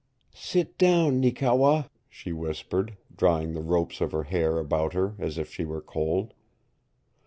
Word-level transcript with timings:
"Sit 0.33 0.79
down, 0.79 1.19
Neekewa," 1.21 1.83
she 2.09 2.31
whispered, 2.33 2.97
drawing 3.15 3.53
the 3.53 3.61
ropes 3.61 4.01
of 4.01 4.11
her 4.13 4.23
hair 4.23 4.57
about 4.57 4.93
her 4.93 5.13
as 5.19 5.37
if 5.37 5.53
she 5.53 5.63
were 5.63 5.79
cold. 5.79 6.33